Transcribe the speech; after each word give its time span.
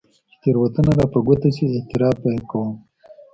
چې 0.31 0.35
تېروتنه 0.41 0.91
راپه 0.99 1.19
ګوته 1.27 1.49
شي، 1.55 1.65
اعتراف 1.69 2.15
به 2.21 2.29
يې 2.33 2.41
کوم. 2.49 2.69